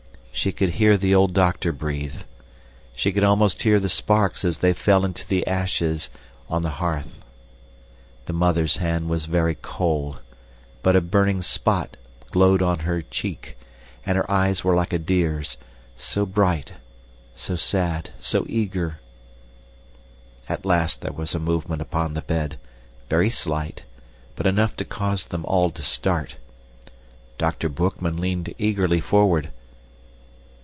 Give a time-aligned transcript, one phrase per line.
[0.33, 2.23] She could hear the old doctor breathe.
[2.95, 6.09] She could almost hear the sparks as they fell into the ashes
[6.49, 7.19] on the hearth.
[8.25, 10.17] The mother's hand was very cold,
[10.81, 11.95] but a burning spot
[12.31, 13.55] glowed on her cheek,
[14.03, 15.57] and her eyes were like a deer's
[15.95, 16.73] so bright,
[17.35, 18.99] so sad, so eager.
[20.49, 22.57] At last there was a movement upon the bed,
[23.09, 23.83] very slight,
[24.35, 26.37] but enough to cause them all to start.
[27.37, 27.69] Dr.
[27.69, 29.51] Boekman leaned eagerly forward.